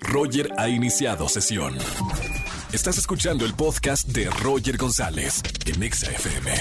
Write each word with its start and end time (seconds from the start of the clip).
Roger 0.00 0.50
ha 0.56 0.68
iniciado 0.68 1.28
sesión. 1.28 1.76
Estás 2.72 2.98
escuchando 2.98 3.44
el 3.44 3.54
podcast 3.54 4.08
de 4.08 4.30
Roger 4.30 4.76
González 4.76 5.42
en 5.66 5.82
Exa 5.82 6.10
FM. 6.10 6.52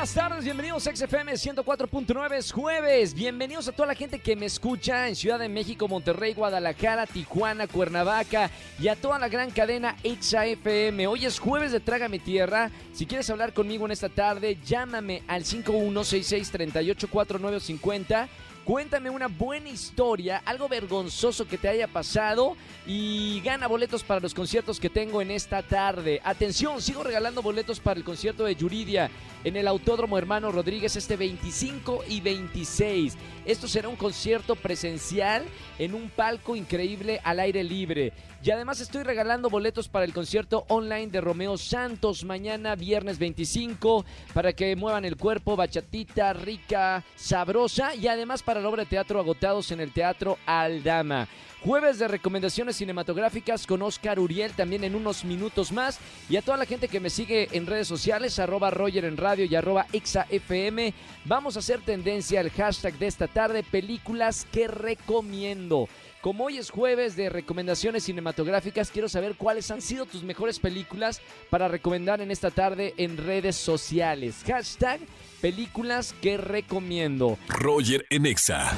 Buenas 0.00 0.14
tardes, 0.14 0.44
bienvenidos 0.44 0.86
a 0.86 0.96
XFM 0.96 1.32
104.9, 1.32 2.32
es 2.32 2.52
jueves. 2.52 3.12
Bienvenidos 3.12 3.68
a 3.68 3.72
toda 3.72 3.88
la 3.88 3.94
gente 3.94 4.18
que 4.18 4.34
me 4.34 4.46
escucha 4.46 5.08
en 5.08 5.14
Ciudad 5.14 5.38
de 5.38 5.50
México, 5.50 5.88
Monterrey, 5.88 6.32
Guadalajara, 6.32 7.06
Tijuana, 7.06 7.66
Cuernavaca 7.66 8.50
y 8.78 8.88
a 8.88 8.96
toda 8.96 9.18
la 9.18 9.28
gran 9.28 9.50
cadena 9.50 9.96
XFM. 10.02 11.06
Hoy 11.06 11.26
es 11.26 11.38
jueves 11.38 11.72
de 11.72 11.80
Trágame 11.80 12.18
Tierra. 12.18 12.70
Si 12.94 13.04
quieres 13.04 13.28
hablar 13.28 13.52
conmigo 13.52 13.84
en 13.84 13.92
esta 13.92 14.08
tarde, 14.08 14.56
llámame 14.64 15.22
al 15.28 15.44
5166-384950. 15.44 18.28
Cuéntame 18.70 19.10
una 19.10 19.26
buena 19.26 19.68
historia, 19.68 20.42
algo 20.44 20.68
vergonzoso 20.68 21.44
que 21.48 21.58
te 21.58 21.68
haya 21.68 21.88
pasado 21.88 22.56
y 22.86 23.40
gana 23.40 23.66
boletos 23.66 24.04
para 24.04 24.20
los 24.20 24.32
conciertos 24.32 24.78
que 24.78 24.88
tengo 24.88 25.20
en 25.20 25.32
esta 25.32 25.60
tarde. 25.64 26.20
Atención, 26.22 26.80
sigo 26.80 27.02
regalando 27.02 27.42
boletos 27.42 27.80
para 27.80 27.98
el 27.98 28.04
concierto 28.04 28.44
de 28.44 28.54
Yuridia 28.54 29.10
en 29.42 29.56
el 29.56 29.66
Autódromo 29.66 30.16
Hermano 30.18 30.52
Rodríguez 30.52 30.94
este 30.94 31.16
25 31.16 32.04
y 32.08 32.20
26. 32.20 33.16
Esto 33.44 33.66
será 33.66 33.88
un 33.88 33.96
concierto 33.96 34.54
presencial 34.54 35.42
en 35.76 35.92
un 35.92 36.08
palco 36.08 36.54
increíble 36.54 37.20
al 37.24 37.40
aire 37.40 37.64
libre. 37.64 38.12
Y 38.42 38.50
además 38.50 38.80
estoy 38.80 39.02
regalando 39.02 39.50
boletos 39.50 39.88
para 39.88 40.06
el 40.06 40.14
concierto 40.14 40.64
online 40.68 41.08
de 41.08 41.20
Romeo 41.20 41.58
Santos 41.58 42.24
mañana 42.24 42.74
viernes 42.74 43.18
25 43.18 44.06
para 44.32 44.54
que 44.54 44.74
muevan 44.76 45.04
el 45.04 45.18
cuerpo, 45.18 45.56
bachatita, 45.56 46.32
rica, 46.32 47.04
sabrosa 47.16 47.94
y 47.94 48.08
además 48.08 48.42
para 48.42 48.62
la 48.62 48.68
obra 48.70 48.84
de 48.84 48.88
teatro 48.88 49.20
agotados 49.20 49.72
en 49.72 49.80
el 49.80 49.92
Teatro 49.92 50.38
Aldama. 50.46 51.28
Jueves 51.62 51.98
de 51.98 52.08
recomendaciones 52.08 52.76
cinematográficas 52.76 53.66
con 53.66 53.82
Oscar 53.82 54.18
Uriel 54.18 54.52
también 54.52 54.84
en 54.84 54.94
unos 54.94 55.26
minutos 55.26 55.70
más. 55.70 55.98
Y 56.30 56.36
a 56.36 56.42
toda 56.42 56.56
la 56.56 56.64
gente 56.64 56.88
que 56.88 57.00
me 57.00 57.10
sigue 57.10 57.48
en 57.52 57.66
redes 57.66 57.86
sociales, 57.86 58.38
arroba 58.38 58.70
Roger 58.70 59.04
en 59.04 59.18
radio 59.18 59.44
y 59.44 59.54
arroba 59.54 59.86
ExaFM, 59.92 60.94
vamos 61.26 61.56
a 61.56 61.58
hacer 61.58 61.82
tendencia 61.82 62.40
al 62.40 62.48
hashtag 62.48 62.94
de 62.98 63.06
esta 63.06 63.28
tarde, 63.28 63.62
películas 63.62 64.46
que 64.50 64.68
recomiendo. 64.68 65.86
Como 66.20 66.44
hoy 66.44 66.58
es 66.58 66.70
jueves 66.70 67.16
de 67.16 67.30
recomendaciones 67.30 68.04
cinematográficas, 68.04 68.90
quiero 68.90 69.08
saber 69.08 69.36
cuáles 69.36 69.70
han 69.70 69.80
sido 69.80 70.04
tus 70.04 70.22
mejores 70.22 70.58
películas 70.58 71.22
para 71.48 71.66
recomendar 71.66 72.20
en 72.20 72.30
esta 72.30 72.50
tarde 72.50 72.92
en 72.98 73.16
redes 73.16 73.56
sociales. 73.56 74.44
Hashtag 74.46 75.00
películas 75.40 76.14
que 76.20 76.36
recomiendo. 76.36 77.38
Roger 77.48 78.04
en 78.10 78.26
Exa. 78.26 78.70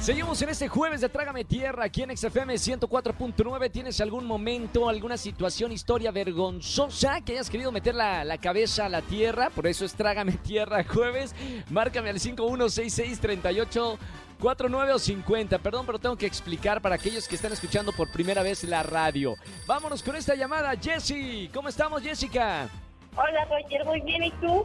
Seguimos 0.00 0.40
en 0.42 0.48
este 0.48 0.68
jueves 0.68 1.00
de 1.00 1.08
Trágame 1.08 1.44
Tierra 1.44 1.84
aquí 1.84 2.02
en 2.02 2.16
XFM 2.16 2.54
104.9. 2.54 3.70
¿Tienes 3.70 4.00
algún 4.00 4.24
momento, 4.24 4.88
alguna 4.88 5.16
situación, 5.16 5.72
historia 5.72 6.12
vergonzosa 6.12 7.20
que 7.20 7.32
hayas 7.32 7.50
querido 7.50 7.72
meter 7.72 7.96
la, 7.96 8.24
la, 8.24 8.38
cabeza 8.38 8.86
a 8.86 8.88
la 8.88 9.02
tierra? 9.02 9.50
Por 9.50 9.66
eso 9.66 9.84
es 9.84 9.94
Trágame 9.94 10.32
Tierra 10.32 10.84
jueves. 10.84 11.34
Márcame 11.68 12.10
al 12.10 12.20
516638. 12.20 13.98
49 14.40 14.92
o 14.92 14.98
50, 15.00 15.58
perdón, 15.58 15.84
pero 15.84 15.98
tengo 15.98 16.16
que 16.16 16.26
explicar 16.26 16.80
para 16.80 16.94
aquellos 16.94 17.26
que 17.26 17.34
están 17.34 17.52
escuchando 17.52 17.90
por 17.92 18.10
primera 18.12 18.44
vez 18.44 18.62
la 18.62 18.84
radio. 18.84 19.34
Vámonos 19.66 20.00
con 20.00 20.14
esta 20.14 20.36
llamada, 20.36 20.74
Jessy. 20.80 21.50
¿Cómo 21.52 21.68
estamos, 21.68 22.02
Jessica? 22.02 22.68
Hola, 23.16 23.44
Roger, 23.46 23.84
muy 23.84 24.00
bien, 24.02 24.22
¿y 24.22 24.30
tú? 24.30 24.64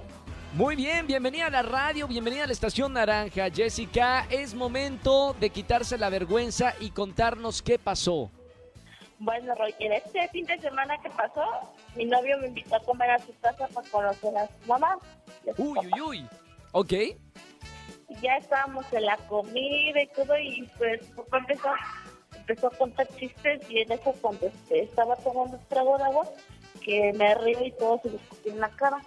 Muy 0.54 0.76
bien, 0.76 1.08
bienvenida 1.08 1.48
a 1.48 1.50
la 1.50 1.64
radio, 1.64 2.08
bienvenida 2.08 2.44
a 2.44 2.46
la 2.46 2.54
Estación 2.54 2.94
Naranja. 2.94 3.50
Jessica, 3.50 4.28
es 4.30 4.54
momento 4.54 5.34
de 5.40 5.50
quitarse 5.50 5.98
la 5.98 6.10
vergüenza 6.10 6.76
y 6.80 6.92
contarnos 6.92 7.64
qué 7.64 7.80
pasó. 7.80 8.30
Bueno, 9.18 9.56
Roger, 9.56 9.94
este 9.94 10.28
fin 10.28 10.46
de 10.46 10.60
semana 10.60 11.02
que 11.02 11.10
pasó, 11.10 11.44
mi 11.96 12.06
novio 12.06 12.38
me 12.38 12.50
invitó 12.50 12.76
a 12.76 12.84
comer 12.84 13.10
a 13.10 13.18
su 13.18 13.34
casa 13.40 13.68
para 13.74 13.90
conocer 13.90 14.38
a 14.38 14.46
su 14.46 14.68
mamá. 14.68 15.00
Uy, 15.58 15.80
uy, 15.92 16.02
uy. 16.02 16.30
Ok. 16.72 16.94
Ya 18.22 18.38
estábamos 18.38 18.86
en 18.94 19.06
la 19.06 19.18
comida 19.18 20.04
y 20.04 20.08
todo, 20.16 20.38
y 20.38 20.70
pues 20.78 21.02
empezó, 21.32 21.70
empezó 22.36 22.68
a 22.68 22.78
contar 22.78 23.08
chistes, 23.18 23.68
y 23.72 23.80
en 23.80 23.92
eso 23.92 24.14
cuando 24.22 24.46
este, 24.46 24.84
estaba 24.84 25.16
tomando 25.16 25.58
un 25.58 25.66
trago 25.66 25.98
de 25.98 26.04
agua, 26.04 26.30
que 26.86 27.12
me 27.14 27.34
río 27.34 27.66
y 27.66 27.72
todo 27.72 28.00
se 28.04 28.10
me 28.12 28.54
en 28.54 28.60
la 28.60 28.70
cara. 28.70 29.02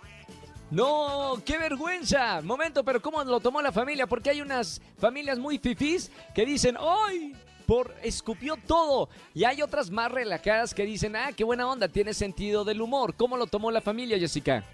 No, 0.70 1.40
qué 1.44 1.58
vergüenza. 1.58 2.40
Momento, 2.42 2.84
pero 2.84 3.00
¿cómo 3.00 3.22
lo 3.22 3.38
tomó 3.38 3.62
la 3.62 3.70
familia? 3.70 4.06
Porque 4.06 4.30
hay 4.30 4.40
unas 4.40 4.80
familias 4.98 5.38
muy 5.38 5.58
fifís 5.58 6.10
que 6.34 6.44
dicen, 6.44 6.76
¡ay! 6.80 7.36
Por 7.66 7.94
escupió 8.02 8.56
todo. 8.66 9.08
Y 9.34 9.44
hay 9.44 9.62
otras 9.62 9.90
más 9.90 10.10
relajadas 10.10 10.74
que 10.74 10.84
dicen, 10.84 11.14
ah, 11.16 11.30
qué 11.36 11.44
buena 11.44 11.68
onda, 11.68 11.88
tiene 11.88 12.14
sentido 12.14 12.64
del 12.64 12.80
humor. 12.80 13.14
¿Cómo 13.14 13.36
lo 13.36 13.46
tomó 13.46 13.70
la 13.70 13.80
familia, 13.80 14.18
Jessica? 14.18 14.64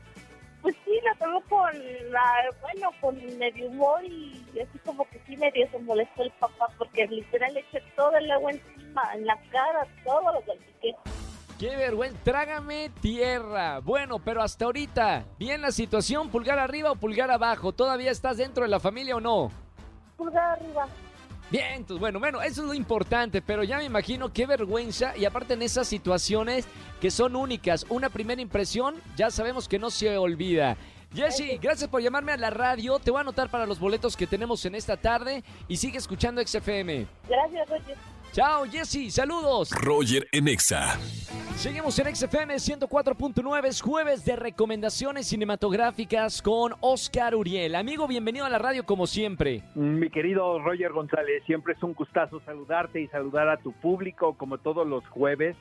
Pues 0.63 0.77
sí, 0.85 0.93
la 1.03 1.15
tomó 1.15 1.41
con, 1.43 1.73
la, 2.11 2.23
bueno, 2.61 2.91
con 3.01 3.39
medio 3.39 3.67
humor 3.67 4.05
y 4.05 4.45
así 4.61 4.79
como 4.85 5.09
que 5.09 5.21
sí 5.27 5.37
medio 5.37 5.69
se 5.71 5.79
molestó 5.81 6.23
el 6.23 6.31
papá 6.33 6.69
porque 6.79 7.07
literal 7.09 7.53
le 7.53 7.61
eché 7.61 7.83
todo 7.97 8.17
el 8.17 8.31
agua 8.31 8.53
encima, 8.53 9.15
en 9.15 9.27
la 9.27 9.37
cara, 9.51 9.87
todo 10.05 10.33
lo 10.33 10.41
que. 10.45 10.95
Qué 11.63 11.77
vergüenza, 11.77 12.19
trágame 12.25 12.91
tierra. 13.01 13.79
Bueno, 13.79 14.19
pero 14.19 14.43
hasta 14.43 14.65
ahorita, 14.65 15.25
¿bien 15.39 15.63
la 15.63 15.71
situación? 15.71 16.29
¿Pulgar 16.29 16.59
arriba 16.59 16.91
o 16.91 16.97
pulgar 16.97 17.31
abajo? 17.31 17.71
¿Todavía 17.71 18.11
estás 18.11 18.39
dentro 18.39 18.65
de 18.65 18.69
la 18.69 18.81
familia 18.81 19.15
o 19.15 19.21
no? 19.21 19.49
Pulgar 20.17 20.59
arriba. 20.59 20.89
Bien, 21.53 21.75
entonces, 21.75 22.01
bueno, 22.01 22.19
bueno, 22.19 22.43
eso 22.43 22.63
es 22.63 22.67
lo 22.67 22.75
importante, 22.75 23.43
pero 23.43 23.63
ya 23.63 23.79
me 23.79 23.85
imagino 23.85 24.33
qué 24.33 24.45
vergüenza 24.45 25.17
y 25.17 25.25
aparte 25.25 25.55
en 25.55 25.63
esas 25.63 25.87
situaciones 25.87 26.67
que 27.01 27.13
son 27.13 27.37
únicas, 27.37 27.87
una 27.89 28.09
primera 28.09 28.43
impresión 28.43 28.97
ya 29.15 29.31
sabemos 29.31 29.69
que 29.69 29.79
no 29.79 29.91
se 29.91 30.19
olvida. 30.19 30.77
Jessy, 31.15 31.59
gracias 31.59 31.89
por 31.89 32.03
llamarme 32.03 32.33
a 32.33 32.39
la 32.39 32.51
radio. 32.51 32.99
Te 32.99 33.13
voy 33.13 33.19
a 33.19 33.21
anotar 33.21 33.51
para 33.51 33.67
los 33.67 33.79
boletos 33.79 34.17
que 34.17 34.27
tenemos 34.27 34.65
en 34.65 34.75
esta 34.75 34.97
tarde 34.97 35.45
y 35.69 35.77
sigue 35.77 35.99
escuchando 35.99 36.45
XFM. 36.45 37.07
Gracias, 37.29 37.69
Roger. 37.69 38.12
Chao, 38.33 38.65
Jessy, 38.65 39.11
saludos. 39.11 39.71
Roger 39.73 40.27
en 40.33 40.49
Exa. 40.49 40.99
Seguimos 41.55 41.99
en 41.99 42.17
XFM 42.17 42.55
104.9, 42.55 43.67
es 43.67 43.83
jueves 43.83 44.25
de 44.25 44.37
recomendaciones 44.37 45.27
cinematográficas 45.27 46.41
con 46.41 46.73
Oscar 46.81 47.35
Uriel. 47.35 47.75
Amigo, 47.75 48.09
bienvenido 48.09 48.47
a 48.47 48.49
la 48.49 48.59
radio 48.59 48.87
como 48.87 49.07
siempre. 49.07 49.63
Mi 49.75 50.09
querido 50.09 50.59
Roger 50.61 50.93
González, 50.93 51.43
siempre 51.45 51.75
es 51.75 51.83
un 51.83 51.93
gustazo 51.93 52.41
saludarte 52.41 53.03
y 53.03 53.09
saludar 53.09 53.51
a 53.51 53.59
tu 53.59 53.73
público 53.73 54.33
como 54.39 54.57
todos 54.57 54.87
los 54.87 55.07
jueves. 55.09 55.55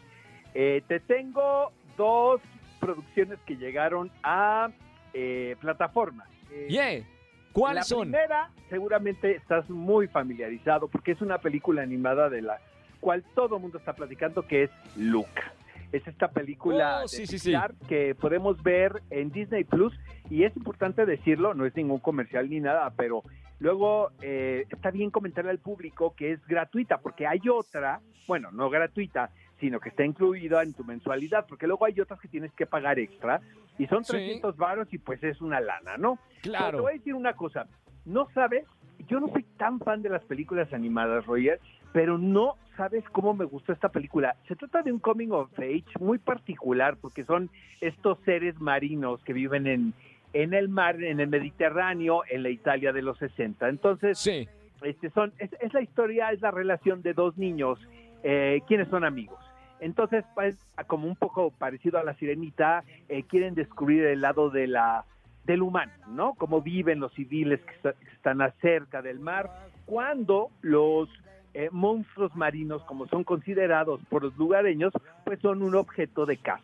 Eh, 0.54 0.82
te 0.88 1.02
tengo 1.02 1.74
dos 1.98 2.40
producciones 2.80 3.38
que 3.46 3.58
llegaron 3.58 4.10
a 4.24 4.70
eh, 5.14 5.58
plataformas. 5.60 6.30
Eh, 6.50 6.68
yeah. 6.70 7.21
¿Cuáles 7.54 7.78
la 7.78 7.84
son? 7.84 8.12
primera, 8.12 8.50
seguramente 8.70 9.36
estás 9.36 9.70
muy 9.70 10.08
familiarizado 10.08 10.88
porque 10.88 11.12
es 11.12 11.22
una 11.22 11.38
película 11.40 11.82
animada 11.82 12.30
de 12.30 12.42
la 12.42 12.60
cual 13.00 13.24
todo 13.36 13.56
el 13.58 13.62
mundo 13.62 13.78
está 13.78 13.94
platicando, 13.94 14.48
que 14.48 14.64
es 14.64 14.72
Luca. 14.96 15.54
Es 15.92 16.08
esta 16.08 16.30
película 16.30 17.00
Oh, 17.00 17.02
de 17.02 17.08
sí, 17.10 17.54
que 17.90 18.16
podemos 18.16 18.62
ver 18.64 19.02
en 19.10 19.30
Disney 19.32 19.66
Plus 19.66 19.94
y 20.30 20.44
es 20.46 20.56
importante 20.56 21.06
decirlo, 21.06 21.54
no 21.54 21.66
es 21.66 21.76
ningún 21.76 22.00
comercial 22.00 22.50
ni 22.50 22.62
nada, 22.62 22.90
pero 22.96 23.24
luego 23.60 24.12
eh, 24.22 24.66
está 24.70 24.92
bien 24.92 25.10
comentarle 25.12 25.52
al 25.52 25.60
público 25.60 26.14
que 26.16 26.32
es 26.32 26.48
gratuita 26.48 27.00
porque 27.00 27.28
hay 27.28 27.42
otra, 27.50 28.00
bueno, 28.26 28.52
no 28.52 28.70
gratuita, 28.70 29.32
sino 29.60 29.82
que 29.82 29.90
está 29.90 30.06
incluida 30.06 30.64
en 30.64 30.74
tu 30.74 30.86
mensualidad, 30.86 31.46
porque 31.48 31.68
luego 31.68 31.86
hay 31.86 32.00
otras 32.00 32.20
que 32.22 32.30
tienes 32.30 32.54
que 32.54 32.66
pagar 32.66 32.98
extra 32.98 33.42
y 33.78 33.88
son 33.88 34.04
Sí. 34.06 34.14
300 34.14 34.58
varos 34.58 34.88
y 34.94 34.98
pues 34.98 35.24
es 35.24 35.42
una 35.42 35.60
lana, 35.60 35.98
¿no? 35.98 36.16
Pero 36.16 36.42
te 36.42 36.50
Claro. 36.50 36.82
voy 36.84 36.94
a 36.94 36.98
decir 36.98 37.14
una 37.16 37.34
cosa, 37.34 37.68
no 38.06 38.28
sabes, 38.34 38.66
yo 39.08 39.20
no 39.20 39.28
soy 39.30 39.44
tan 39.58 39.80
fan 39.80 40.02
de 40.02 40.10
las 40.10 40.24
películas 40.26 40.72
animadas, 40.74 41.26
Roger, 41.26 41.60
pero 41.94 42.18
no 42.18 42.56
sabes 42.78 43.04
cómo 43.12 43.34
me 43.34 43.46
gustó 43.46 43.74
esta 43.74 43.90
película. 43.90 44.36
Se 44.48 44.56
trata 44.56 44.82
de 44.82 44.92
un 44.92 45.00
coming 45.00 45.30
of 45.32 45.52
age 45.60 45.84
muy 46.00 46.18
particular 46.20 46.98
porque 47.02 47.26
son 47.26 47.50
estos 47.82 48.18
seres 48.26 48.60
marinos 48.62 49.22
que 49.24 49.34
viven 49.34 49.68
en, 49.68 49.94
en 50.34 50.54
el 50.54 50.70
mar, 50.70 51.02
en 51.04 51.20
el 51.20 51.28
Mediterráneo, 51.28 52.22
en 52.30 52.44
la 52.44 52.50
Italia 52.50 52.94
de 52.94 53.02
los 53.02 53.18
60. 53.18 53.68
Entonces, 53.70 54.18
Sí. 54.20 54.48
este 54.84 55.10
son, 55.10 55.34
es, 55.38 55.52
es 55.60 55.74
la 55.74 55.82
historia, 55.82 56.32
es 56.32 56.42
la 56.42 56.52
relación 56.52 57.02
de 57.02 57.14
dos 57.14 57.38
niños, 57.38 57.80
eh, 58.24 58.62
quienes 58.68 58.88
son 58.88 59.04
amigos. 59.04 59.40
Entonces, 59.82 60.24
pues, 60.36 60.56
como 60.88 61.08
un 61.08 61.16
poco 61.18 61.52
parecido 61.52 62.00
a 62.00 62.04
la 62.04 62.14
sirenita, 62.14 62.84
eh, 63.10 63.24
quieren 63.24 63.56
descubrir 63.56 64.06
el 64.06 64.22
lado 64.22 64.50
de 64.50 64.68
la 64.68 65.04
del 65.44 65.64
humano, 65.64 65.92
¿no? 66.08 66.36
Cómo 66.36 66.62
viven 66.62 67.00
los 67.00 67.12
civiles 67.14 67.60
que, 67.62 67.74
está- 67.74 67.94
que 67.94 68.12
están 68.16 68.42
acerca 68.44 69.02
del 69.02 69.20
mar, 69.20 69.50
cuando 69.88 70.50
los 70.62 71.10
eh, 71.56 71.68
monstruos 71.72 72.34
marinos, 72.36 72.84
como 72.84 73.08
son 73.08 73.24
considerados 73.26 74.00
por 74.08 74.22
los 74.24 74.38
lugareños, 74.38 74.94
pues 75.26 75.40
son 75.42 75.64
un 75.64 75.76
objeto 75.76 76.26
de 76.28 76.38
caza. 76.38 76.64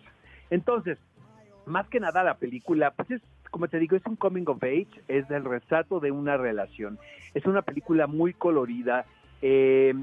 Entonces, 0.51 0.97
más 1.65 1.87
que 1.89 1.99
nada 1.99 2.23
la 2.23 2.35
película, 2.35 2.91
pues 2.91 3.11
es, 3.11 3.21
como 3.51 3.67
te 3.67 3.79
digo, 3.79 3.97
es 3.97 4.05
un 4.05 4.15
coming 4.15 4.45
of 4.47 4.63
age, 4.63 4.87
es 5.09 5.29
el 5.31 5.43
retrato 5.43 5.99
de 5.99 6.11
una 6.11 6.37
relación. 6.37 6.99
Es 7.33 7.45
una 7.47 7.63
película 7.63 8.05
muy 8.07 8.31
colorida 8.33 9.05
eh, 9.41 9.93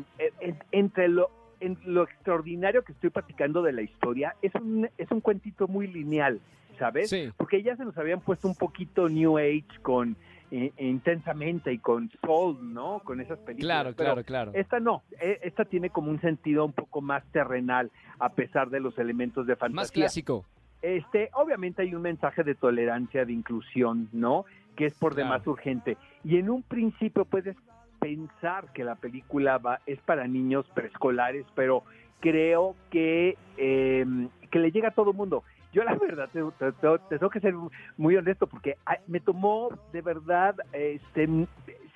en- 0.40 0.58
entre 0.72 1.08
lo, 1.08 1.30
en 1.60 1.78
lo 1.84 2.02
extraordinario 2.04 2.82
que 2.84 2.92
estoy 2.92 3.10
platicando 3.10 3.62
de 3.62 3.72
la 3.72 3.82
historia, 3.82 4.34
es 4.42 4.54
un, 4.54 4.88
es 4.98 5.10
un 5.10 5.20
cuentito 5.20 5.68
muy 5.68 5.86
lineal, 5.86 6.40
¿sabes? 6.78 7.10
Sí. 7.10 7.30
Porque 7.36 7.62
ya 7.62 7.76
se 7.76 7.84
nos 7.84 7.96
habían 7.98 8.20
puesto 8.20 8.48
un 8.48 8.54
poquito 8.54 9.08
New 9.08 9.38
Age 9.38 9.64
con 9.82 10.16
eh, 10.50 10.72
intensamente 10.78 11.72
y 11.72 11.78
con 11.78 12.10
Soul, 12.24 12.72
¿no? 12.72 13.00
Con 13.00 13.20
esas 13.20 13.38
películas. 13.40 13.66
Claro, 13.82 13.94
Pero 13.96 14.06
claro, 14.12 14.24
claro. 14.24 14.52
Esta 14.54 14.78
no, 14.80 15.02
eh, 15.20 15.40
esta 15.42 15.64
tiene 15.64 15.90
como 15.90 16.10
un 16.10 16.20
sentido 16.20 16.64
un 16.64 16.72
poco 16.72 17.00
más 17.00 17.24
terrenal, 17.32 17.90
a 18.18 18.30
pesar 18.30 18.70
de 18.70 18.80
los 18.80 18.98
elementos 18.98 19.46
de 19.46 19.56
fantasía. 19.56 19.82
Más 19.82 19.90
clásico. 19.90 20.44
Este, 20.82 21.30
obviamente 21.32 21.82
hay 21.82 21.94
un 21.94 22.02
mensaje 22.02 22.44
de 22.44 22.54
tolerancia, 22.54 23.24
de 23.24 23.32
inclusión, 23.32 24.08
¿no? 24.12 24.44
Que 24.76 24.86
es 24.86 24.94
por 24.94 25.14
Claro. 25.14 25.30
demás 25.30 25.46
urgente. 25.46 25.96
Y 26.24 26.36
en 26.36 26.50
un 26.50 26.62
principio 26.62 27.24
puedes 27.24 27.56
pensar 28.04 28.70
que 28.74 28.84
la 28.84 28.96
película 28.96 29.56
va, 29.56 29.80
es 29.86 29.98
para 30.00 30.26
niños 30.26 30.66
preescolares, 30.74 31.46
pero 31.54 31.84
creo 32.20 32.76
que, 32.90 33.38
eh, 33.56 34.04
que 34.50 34.58
le 34.58 34.70
llega 34.70 34.88
a 34.88 34.94
todo 34.94 35.14
mundo. 35.14 35.42
Yo 35.72 35.82
la 35.84 35.94
verdad, 35.94 36.28
te, 36.30 36.42
te- 36.58 36.72
te- 36.72 36.98
te 37.08 37.18
tengo 37.18 37.30
que 37.30 37.40
ser 37.40 37.54
muy 37.96 38.14
honesto 38.16 38.46
porque 38.46 38.76
me 39.06 39.20
tomó 39.20 39.70
de 39.92 40.02
verdad 40.02 40.54
este, 40.74 41.26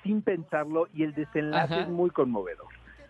sin 0.01 0.21
pensarlo 0.23 0.87
y 0.95 1.03
el 1.03 1.13
desenlace 1.13 1.73
Ajá. 1.75 1.83
es 1.83 1.89
muy 1.89 2.09
conmovedor. 2.09 2.65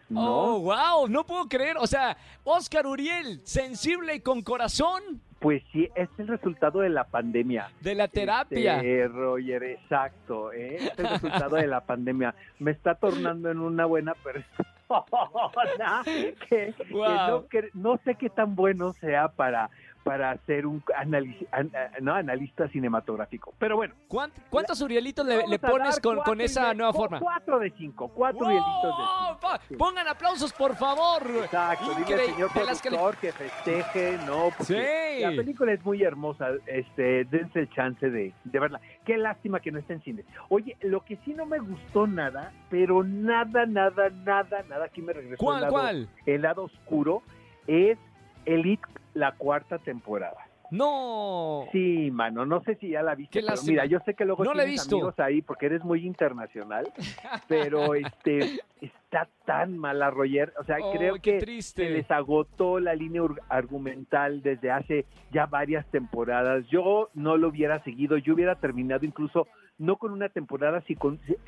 ¿no? 0.10 0.56
Oh, 0.56 0.60
wow, 0.60 1.08
no 1.08 1.24
puedo 1.26 1.48
creer. 1.48 1.78
O 1.78 1.88
sea, 1.88 2.18
Oscar 2.44 2.86
Uriel, 2.86 3.40
sensible 3.46 4.16
y 4.16 4.20
con 4.20 4.42
corazón 4.42 5.22
Pues 5.40 5.64
sí, 5.72 5.90
es 5.96 6.10
el 6.18 6.28
resultado 6.28 6.82
de 6.82 6.90
la 6.90 7.06
pandemia. 7.06 7.70
de 7.82 7.96
la 7.96 8.08
terapia. 8.10 8.78
Este, 8.78 9.08
Roger, 9.08 9.64
exacto. 9.64 10.52
¿eh? 10.52 10.76
Es 10.76 11.00
el 11.00 11.08
resultado 11.10 11.56
de 11.56 11.68
la 11.68 11.82
pandemia. 11.82 12.36
Me 12.60 12.72
está 12.72 12.96
tornando 12.96 13.50
en 13.50 13.60
una 13.60 13.86
buena 13.86 14.14
persona 14.16 14.58
que, 16.06 16.36
que 16.50 16.74
Wow. 16.92 17.28
no, 17.30 17.48
que 17.48 17.70
no 17.74 17.98
sé 18.04 18.16
qué 18.16 18.30
tan 18.30 18.56
bueno 18.56 18.92
sea 18.94 19.30
para, 19.30 19.70
para 20.04 20.38
ser 20.46 20.66
un 20.66 20.82
analiz- 20.98 21.46
an- 21.52 21.72
no, 22.02 22.14
analista 22.16 22.68
cinematográfico. 22.70 23.54
Pero 23.60 23.76
bueno. 23.76 23.94
¿Cuánt- 24.10 24.32
¿Cuántos 24.50 24.82
Urielitos 24.82 25.26
le, 25.26 25.46
le 25.48 25.60
pones 25.60 26.00
con, 26.00 26.42
esa 26.42 26.74
nueva 26.74 26.94
forma? 26.94 27.20
Cuatro 27.20 27.60
de 27.60 27.70
cinco. 27.78 28.08
Cuatro 28.10 28.40
¡Wow! 28.40 28.50
hielitos 28.50 28.98
de 28.98 29.04
cinco. 29.28 29.50
Sí. 29.68 29.76
Pongan 29.76 30.08
aplausos, 30.08 30.54
por 30.54 30.76
favor. 30.76 31.22
Exacto, 31.44 31.94
dile 31.96 32.14
al 32.22 32.26
señor 32.28 32.54
De 32.54 32.66
las 32.66 32.82
cali- 32.82 32.96
productor 32.98 33.18
que 33.22 33.32
festeje, 33.34 34.18
¿no? 34.26 34.50
Porque 34.58 34.64
Sí. 34.64 35.22
La 35.24 35.30
película 35.32 35.74
es 35.74 35.84
muy 35.86 36.02
hermosa, 36.02 36.48
este, 36.66 37.26
dense 37.26 37.60
el 37.60 37.70
chance 37.72 38.10
de, 38.10 38.34
de 38.46 38.60
verla. 38.60 38.80
Qué 39.06 39.18
lástima 39.18 39.60
que 39.60 39.72
no 39.72 39.80
esté 39.80 39.94
en 39.94 40.02
cine. 40.02 40.24
Oye, 40.50 40.78
lo 40.82 41.04
que 41.04 41.18
sí 41.26 41.34
no 41.34 41.46
me 41.46 41.60
gustó 41.60 42.08
nada, 42.08 42.52
pero 42.70 43.04
nada, 43.04 43.66
nada, 43.66 44.10
nada, 44.10 44.64
nada, 44.70 44.86
aquí 44.86 45.02
me 45.02 45.14
regresó 45.14 45.34
el 45.34 45.38
¿Cuál, 45.46 45.62
lado, 45.62 45.74
cuál? 45.74 46.10
el 46.26 46.42
lado 46.42 46.64
oscuro, 46.64 47.22
es 47.68 47.98
Elite, 48.46 48.84
la 49.20 49.34
cuarta 49.34 49.78
temporada. 49.78 50.38
No. 50.72 51.66
Sí, 51.72 52.12
mano, 52.12 52.46
no 52.46 52.62
sé 52.62 52.76
si 52.76 52.90
ya 52.90 53.02
la 53.02 53.16
viste, 53.16 53.42
pero 53.42 53.60
mira, 53.66 53.86
yo 53.88 54.00
sé 54.06 54.14
que 54.14 54.24
luego 54.24 54.44
No 54.44 54.52
tienes 54.52 54.88
amigos 54.88 55.20
ahí 55.20 55.42
porque 55.42 55.66
eres 55.66 55.84
muy 55.84 56.06
internacional, 56.06 56.88
pero 57.48 57.96
este 57.96 58.60
está 58.80 59.28
tan 59.46 59.76
mala, 59.80 60.12
Roger. 60.12 60.54
O 60.60 60.64
sea, 60.64 60.78
Oh, 60.80 60.92
creo 60.94 61.16
que 61.16 61.40
triste. 61.40 61.88
se 61.88 61.90
les 61.90 62.12
agotó 62.12 62.80
la 62.80 62.94
línea 62.94 63.24
argumental 63.50 64.44
desde 64.44 64.70
hace 64.70 65.06
ya 65.32 65.48
varias 65.48 65.88
temporadas. 65.88 66.66
Yo 66.68 67.10
no 67.16 67.36
lo 67.36 67.48
hubiera 67.48 67.84
seguido, 67.84 68.18
yo 68.18 68.36
hubiera 68.36 68.54
terminado 68.54 69.06
incluso 69.08 69.48
no 69.80 69.96
con 69.96 70.12
una 70.12 70.30
temporada, 70.30 70.84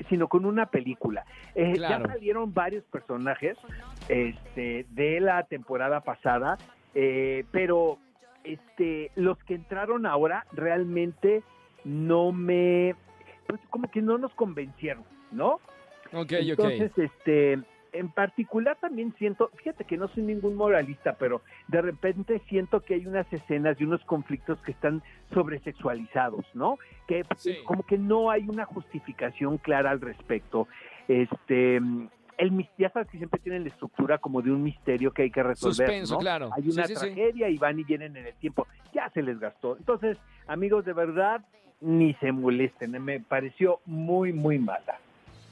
sino 0.08 0.26
con 0.26 0.44
una 0.46 0.66
película. 0.66 1.24
Eh, 1.54 1.74
Claro. 1.74 2.06
Ya 2.06 2.12
salieron 2.14 2.52
varios 2.52 2.82
personajes 2.86 3.56
este, 4.08 4.84
de 4.90 5.20
la 5.20 5.44
temporada 5.44 6.00
pasada, 6.00 6.58
eh, 6.94 7.44
pero 7.50 7.98
este, 8.44 9.10
los 9.14 9.38
que 9.44 9.54
entraron 9.54 10.06
ahora 10.06 10.46
realmente 10.52 11.42
no 11.84 12.32
me, 12.32 12.94
pues 13.46 13.60
como 13.70 13.90
que 13.90 14.02
no 14.02 14.18
nos 14.18 14.34
convencieron, 14.34 15.04
¿no? 15.30 15.60
Ok. 16.12 16.32
Entonces, 16.32 16.92
este, 16.96 17.58
en 17.92 18.08
particular 18.10 18.76
también 18.80 19.14
siento, 19.18 19.50
fíjate 19.56 19.84
que 19.84 19.96
no 19.96 20.08
soy 20.08 20.22
ningún 20.22 20.56
moralista, 20.56 21.16
pero 21.18 21.42
de 21.68 21.82
repente 21.82 22.40
siento 22.48 22.80
que 22.80 22.94
hay 22.94 23.06
unas 23.06 23.30
escenas 23.32 23.80
y 23.80 23.84
unos 23.84 24.02
conflictos 24.04 24.58
que 24.62 24.72
están 24.72 25.02
sobresexualizados, 25.32 26.44
¿no? 26.54 26.78
Que 27.06 27.24
Sí. 27.36 27.56
como 27.64 27.82
que 27.84 27.98
no 27.98 28.30
hay 28.30 28.48
una 28.48 28.64
justificación 28.64 29.58
clara 29.58 29.90
al 29.90 30.00
respecto. 30.00 30.68
Este, 31.08 31.80
el 32.38 32.68
ya 32.78 32.90
sabes 32.90 33.08
que 33.08 33.18
siempre 33.18 33.40
tienen 33.40 33.62
la 33.64 33.68
estructura 33.70 34.18
como 34.18 34.42
de 34.42 34.50
un 34.50 34.62
misterio 34.62 35.12
que 35.12 35.22
hay 35.22 35.30
que 35.30 35.42
resolver, 35.42 35.74
Suspenso, 35.86 36.14
¿no? 36.14 36.20
claro. 36.20 36.50
Hay 36.56 36.68
una 36.68 36.86
Sí, 36.86 36.94
sí, 36.94 37.00
sí. 37.00 37.06
tragedia 37.14 37.48
y 37.48 37.58
van 37.58 37.78
y 37.78 37.84
vienen 37.84 38.16
en 38.16 38.26
el 38.26 38.34
tiempo. 38.34 38.66
Ya 38.94 39.10
se 39.10 39.22
les 39.22 39.38
gastó. 39.38 39.76
Entonces, 39.76 40.18
amigos, 40.46 40.84
de 40.84 40.92
verdad, 40.92 41.44
ni 41.80 42.14
se 42.14 42.32
molesten. 42.32 42.92
Me 43.02 43.20
pareció 43.20 43.80
muy, 43.86 44.32
muy 44.32 44.58
mala. 44.58 44.98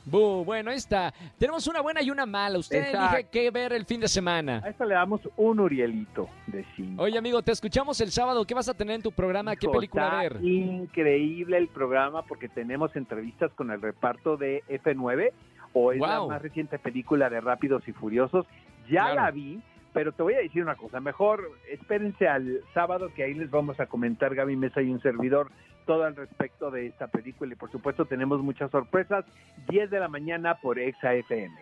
Bu, 0.06 0.44
bueno, 0.44 0.70
ahí 0.70 0.78
está. 0.78 1.12
Tenemos 1.38 1.66
una 1.68 1.82
buena 1.82 2.02
y 2.02 2.10
una 2.10 2.24
mala. 2.24 2.58
Usted 2.58 2.78
Exacto. 2.86 3.16
elige 3.16 3.28
qué 3.30 3.50
ver 3.50 3.72
el 3.74 3.84
fin 3.84 4.00
de 4.00 4.08
semana. 4.08 4.62
A 4.64 4.70
esto 4.70 4.84
le 4.86 4.94
damos 4.94 5.20
un 5.36 5.60
Urielito 5.60 6.28
de 6.46 6.64
cinco. 6.74 7.02
Oye, 7.02 7.18
amigo, 7.18 7.42
te 7.42 7.52
escuchamos 7.52 8.00
el 8.00 8.10
sábado. 8.10 8.44
¿Qué 8.46 8.54
vas 8.54 8.68
a 8.70 8.74
tener 8.74 8.96
en 8.96 9.02
tu 9.02 9.12
programa? 9.12 9.54
¿Qué 9.56 9.66
Hijo, 9.66 9.72
película 9.74 10.04
está 10.24 10.38
ver? 10.38 10.44
Increíble 10.44 11.58
el 11.58 11.68
programa 11.68 12.22
porque 12.22 12.48
tenemos 12.48 12.96
entrevistas 12.96 13.52
con 13.52 13.70
el 13.70 13.80
reparto 13.82 14.36
de 14.38 14.62
F9 14.68 15.32
o 15.72 15.92
es 15.92 16.00
la 16.00 16.24
más 16.26 16.42
reciente 16.42 16.78
película 16.78 17.28
de 17.30 17.40
Rápidos 17.40 17.86
y 17.88 17.92
Furiosos. 17.92 18.46
Ya 18.88 19.02
Claro. 19.04 19.14
la 19.16 19.30
vi, 19.30 19.60
pero 19.92 20.12
te 20.12 20.22
voy 20.22 20.34
a 20.34 20.38
decir 20.38 20.62
una 20.62 20.74
cosa. 20.76 21.00
Mejor 21.00 21.42
espérense 21.70 22.28
al 22.28 22.60
sábado 22.74 23.10
que 23.14 23.22
ahí 23.24 23.34
les 23.34 23.50
vamos 23.50 23.78
a 23.80 23.86
comentar 23.86 24.34
Gaby 24.34 24.56
Mesa 24.56 24.82
y 24.82 24.90
un 24.90 25.00
servidor 25.00 25.50
todo 25.86 26.04
al 26.04 26.14
respecto 26.16 26.70
de 26.70 26.86
esta 26.86 27.08
película 27.08 27.52
y 27.52 27.56
por 27.56 27.70
supuesto 27.72 28.04
tenemos 28.04 28.40
muchas 28.42 28.70
sorpresas. 28.70 29.24
10 29.68 29.90
de 29.90 29.98
la 30.00 30.08
mañana 30.08 30.54
por 30.56 30.78
Exa 30.78 31.14
FM. 31.14 31.54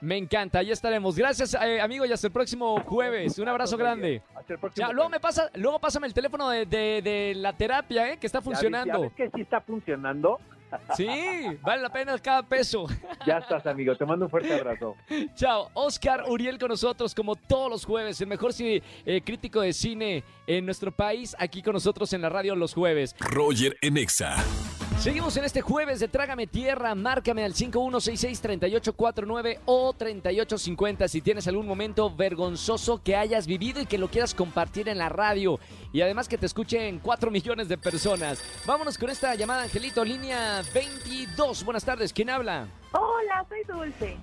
Me 0.00 0.18
encanta, 0.18 0.58
ahí 0.58 0.70
estaremos. 0.70 1.16
Gracias, 1.16 1.54
eh, 1.54 1.80
amigo, 1.80 2.04
y 2.04 2.12
hasta 2.12 2.26
el 2.26 2.32
próximo 2.32 2.78
jueves. 2.82 3.38
Un 3.38 3.48
abrazo 3.48 3.76
grande. 3.78 4.20
Hasta 4.34 4.52
el 4.54 4.58
próximo 4.58 4.86
Ya, 4.86 4.92
luego 4.92 5.08
me 5.08 5.20
pasa, 5.20 5.50
luego 5.54 5.78
pásame 5.78 6.06
el 6.06 6.12
teléfono 6.14 6.50
de, 6.50 6.66
de- 6.66 7.00
de 7.02 7.32
la 7.36 7.54
terapia, 7.54 8.10
¿eh? 8.12 8.18
Que 8.18 8.26
está 8.26 8.42
funcionando. 8.42 9.10
que 9.16 9.30
sí 9.30 9.40
está 9.40 9.60
funcionando. 9.62 10.38
Sí, 10.96 11.06
vale 11.62 11.82
la 11.82 11.90
pena 11.90 12.18
cada 12.18 12.42
peso. 12.42 12.86
Ya 13.26 13.38
estás, 13.38 13.66
amigo. 13.66 13.94
Te 13.96 14.04
mando 14.04 14.24
un 14.26 14.30
fuerte 14.30 14.52
abrazo. 14.54 14.96
Chao, 15.34 15.70
Oscar 15.74 16.24
Uriel 16.28 16.58
con 16.58 16.68
nosotros 16.68 17.14
como 17.14 17.36
todos 17.36 17.70
los 17.70 17.84
jueves, 17.84 18.20
el 18.20 18.26
mejor 18.26 18.52
ci- 18.52 18.82
eh, 19.04 19.20
crítico 19.24 19.60
de 19.60 19.72
cine 19.72 20.24
en 20.46 20.64
nuestro 20.64 20.92
país, 20.92 21.34
aquí 21.38 21.62
con 21.62 21.72
nosotros 21.74 22.12
en 22.12 22.22
la 22.22 22.28
radio 22.28 22.54
los 22.56 22.74
jueves. 22.74 23.14
Roger 23.20 23.76
en 23.80 23.96
Exa. 23.96 24.36
Seguimos 24.98 25.36
en 25.36 25.44
este 25.44 25.60
jueves 25.60 26.00
de 26.00 26.08
Trágame 26.08 26.46
Tierra, 26.48 26.94
márcame 26.96 27.44
al 27.44 27.52
5166-3849 27.54 29.60
o 29.66 29.92
3850 29.92 31.06
si 31.06 31.20
tienes 31.20 31.46
algún 31.46 31.64
momento 31.66 32.12
vergonzoso 32.14 33.00
que 33.02 33.14
hayas 33.14 33.46
vivido 33.46 33.80
y 33.80 33.86
que 33.86 33.98
lo 33.98 34.08
quieras 34.08 34.34
compartir 34.34 34.88
en 34.88 34.98
la 34.98 35.08
radio 35.08 35.60
y 35.92 36.00
además 36.00 36.26
que 36.28 36.38
te 36.38 36.46
escuchen 36.46 36.98
4 36.98 37.30
millones 37.30 37.68
de 37.68 37.78
personas. 37.78 38.42
Vámonos 38.66 38.98
con 38.98 39.10
esta 39.10 39.32
llamada, 39.36 39.62
Angelito, 39.64 40.04
línea 40.04 40.62
22. 40.74 41.64
Buenas 41.64 41.84
tardes, 41.84 42.12
¿quién 42.12 42.30
habla? 42.30 42.66
Hola, 42.92 43.46
soy 43.48 43.62
Dulce. 43.64 44.16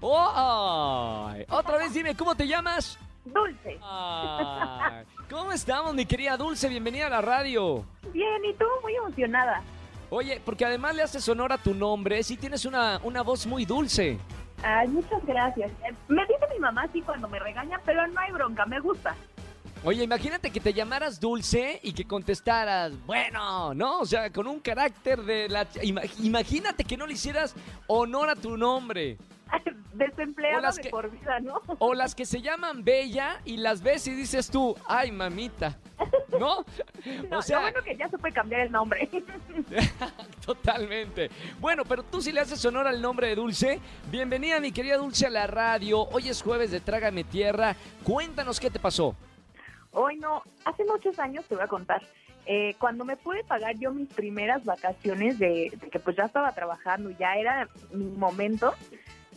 ¡Oh! 0.00 1.28
ay! 1.30 1.46
Otra 1.48 1.78
vez 1.78 1.94
dime, 1.94 2.14
¿cómo 2.14 2.34
te 2.34 2.46
llamas? 2.46 2.98
Dulce. 3.24 3.78
Ay, 3.82 5.04
¿Cómo 5.30 5.52
estamos, 5.52 5.94
mi 5.94 6.04
querida 6.04 6.36
Dulce? 6.36 6.68
Bienvenida 6.68 7.06
a 7.06 7.10
la 7.10 7.22
radio. 7.22 7.86
Bien, 8.12 8.44
¿y 8.44 8.52
tú? 8.54 8.66
Muy 8.82 8.94
emocionada. 8.94 9.62
Oye, 10.10 10.40
porque 10.44 10.64
además 10.64 10.94
le 10.94 11.02
haces 11.02 11.28
honor 11.28 11.52
a 11.52 11.58
tu 11.58 11.74
nombre, 11.74 12.22
sí 12.22 12.36
tienes 12.36 12.64
una, 12.64 13.00
una 13.02 13.22
voz 13.22 13.46
muy 13.46 13.64
dulce. 13.64 14.18
Ay, 14.62 14.88
muchas 14.88 15.24
gracias. 15.26 15.70
Eh, 15.86 15.92
Me 16.08 16.22
dice 16.22 16.46
mi 16.52 16.58
mamá 16.60 16.84
así 16.84 17.02
cuando 17.02 17.28
me 17.28 17.38
regaña, 17.38 17.80
pero 17.84 18.06
no 18.06 18.20
hay 18.20 18.32
bronca, 18.32 18.64
me 18.66 18.80
gusta. 18.80 19.14
Oye, 19.84 20.02
imagínate 20.02 20.50
que 20.50 20.58
te 20.58 20.72
llamaras 20.72 21.20
Dulce 21.20 21.78
y 21.82 21.92
que 21.92 22.04
contestaras, 22.06 22.92
bueno, 23.04 23.74
¿no? 23.74 24.00
O 24.00 24.06
sea, 24.06 24.32
con 24.32 24.46
un 24.48 24.58
carácter 24.60 25.22
de 25.22 25.48
la... 25.48 25.68
ima- 25.82 26.02
Imagínate 26.20 26.82
que 26.82 26.96
no 26.96 27.06
le 27.06 27.12
hicieras 27.12 27.54
honor 27.86 28.30
a 28.30 28.34
tu 28.36 28.56
nombre. 28.56 29.18
Es 30.04 30.76
de 30.76 30.82
que- 30.82 30.90
por 30.90 31.10
vida, 31.10 31.40
¿no? 31.40 31.60
O 31.78 31.94
las 31.94 32.14
que 32.14 32.26
se 32.26 32.42
llaman 32.42 32.84
Bella 32.84 33.40
y 33.44 33.56
las 33.56 33.82
ves 33.82 34.06
y 34.06 34.12
dices 34.14 34.50
tú, 34.50 34.76
ay, 34.86 35.10
mamita. 35.12 35.78
¿No? 36.38 36.64
No, 37.30 37.38
O 37.38 37.42
sea, 37.42 37.58
lo 37.58 37.62
bueno 37.62 37.82
que 37.84 37.96
ya 37.96 38.08
supe 38.08 38.32
cambiar 38.32 38.62
el 38.62 38.72
nombre. 38.72 39.08
totalmente. 40.44 41.30
Bueno, 41.60 41.84
pero 41.84 42.02
tú 42.02 42.20
sí 42.20 42.32
le 42.32 42.40
haces 42.40 42.64
honor 42.64 42.86
al 42.86 43.00
nombre 43.00 43.28
de 43.28 43.36
Dulce. 43.36 43.80
Bienvenida, 44.10 44.58
mi 44.60 44.72
querida 44.72 44.96
Dulce, 44.96 45.26
a 45.26 45.30
la 45.30 45.46
radio. 45.46 46.02
Hoy 46.08 46.28
es 46.28 46.42
jueves 46.42 46.70
de 46.70 46.80
Trágame 46.80 47.24
Tierra. 47.24 47.76
Cuéntanos 48.04 48.58
qué 48.60 48.70
te 48.70 48.78
pasó. 48.78 49.14
Hoy 49.92 50.16
no, 50.16 50.42
hace 50.64 50.84
muchos 50.84 51.18
años 51.18 51.44
te 51.46 51.54
voy 51.54 51.64
a 51.64 51.68
contar. 51.68 52.02
Eh, 52.44 52.74
cuando 52.78 53.04
me 53.04 53.16
pude 53.16 53.42
pagar 53.44 53.76
yo 53.76 53.92
mis 53.92 54.08
primeras 54.12 54.64
vacaciones 54.64 55.38
de, 55.38 55.72
de 55.80 55.90
que 55.90 55.98
pues 55.98 56.16
ya 56.16 56.24
estaba 56.24 56.52
trabajando, 56.52 57.10
ya 57.10 57.34
era 57.36 57.68
mi 57.92 58.04
momento, 58.04 58.72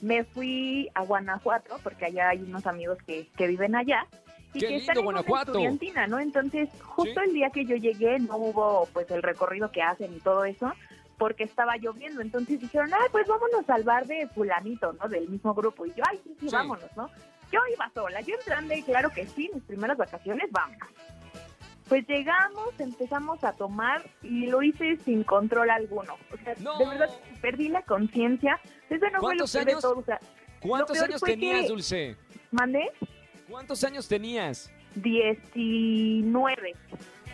me 0.01 0.23
fui 0.23 0.89
a 0.93 1.03
Guanajuato, 1.03 1.77
porque 1.83 2.05
allá 2.05 2.29
hay 2.29 2.41
unos 2.41 2.65
amigos 2.67 2.97
que, 3.05 3.27
que 3.37 3.47
viven 3.47 3.75
allá. 3.75 4.05
Y 4.53 4.59
Qué 4.59 4.59
que 4.59 4.67
lindo, 4.69 4.79
están 4.81 4.97
en 4.97 5.03
una 5.03 5.11
Guanajuato. 5.21 5.51
estudiantina, 5.51 6.07
¿no? 6.07 6.19
Entonces, 6.19 6.69
justo 6.83 7.21
Sí. 7.21 7.27
el 7.27 7.33
día 7.33 7.49
que 7.51 7.65
yo 7.65 7.75
llegué 7.75 8.17
no 8.19 8.37
hubo 8.37 8.87
pues 8.93 9.09
el 9.11 9.21
recorrido 9.21 9.71
que 9.71 9.81
hacen 9.83 10.13
y 10.15 10.19
todo 10.19 10.43
eso, 10.45 10.73
porque 11.19 11.43
estaba 11.43 11.77
lloviendo. 11.77 12.21
Entonces 12.21 12.59
dijeron, 12.59 12.89
ay, 12.93 13.07
pues 13.11 13.27
vámonos 13.27 13.69
al 13.69 13.83
bar 13.83 14.07
de 14.07 14.27
fulanito, 14.27 14.93
¿no? 14.93 15.07
Del 15.07 15.29
mismo 15.29 15.53
grupo. 15.53 15.85
Y 15.85 15.93
yo, 15.93 16.03
ay, 16.09 16.19
sí, 16.23 16.35
sí, 16.39 16.49
Sí. 16.49 16.55
vámonos, 16.55 16.89
¿no? 16.97 17.09
Yo 17.51 17.59
iba 17.73 17.89
sola, 17.93 18.21
yo 18.21 18.35
en 18.35 18.45
plan 18.45 18.67
de, 18.67 18.81
claro 18.83 19.09
que 19.11 19.25
sí, 19.27 19.49
mis 19.53 19.63
primeras 19.63 19.97
vacaciones, 19.97 20.49
vamos. 20.51 20.77
Pues 21.89 22.07
llegamos, 22.07 22.69
empezamos 22.79 23.43
a 23.43 23.51
tomar 23.53 24.07
y 24.21 24.45
lo 24.47 24.61
hice 24.61 24.97
sin 25.03 25.23
control 25.23 25.69
alguno. 25.71 26.13
O 26.31 26.37
sea, 26.43 26.53
No. 26.59 26.77
de 26.77 26.85
verdad 26.85 27.09
perdí 27.41 27.67
la 27.67 27.81
conciencia. 27.81 28.59
Eso 28.89 29.05
no 29.05 29.19
fue 29.19 29.35
lo 29.35 29.45
¿Cuántos 29.45 29.55
años? 29.55 29.81
todo. 29.81 29.97
O 29.97 30.03
sea, 30.03 30.19
¿Cuántos 30.61 30.97
peor 30.97 31.09
años 31.09 31.19
fue 31.19 31.29
tenías, 31.31 31.61
que- 31.63 31.67
Dulce? 31.67 32.15
mandé 32.51 32.91
¿Cuántos 33.49 33.83
años 33.83 34.07
tenías? 34.07 34.71
19. 34.95 36.73